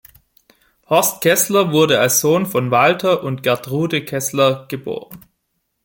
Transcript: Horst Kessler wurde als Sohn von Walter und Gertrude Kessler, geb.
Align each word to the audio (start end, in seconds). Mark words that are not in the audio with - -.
Horst 0.89 1.21
Kessler 1.21 1.71
wurde 1.73 1.99
als 1.99 2.21
Sohn 2.21 2.47
von 2.47 2.71
Walter 2.71 3.21
und 3.23 3.43
Gertrude 3.43 4.03
Kessler, 4.03 4.65
geb. 4.67 4.87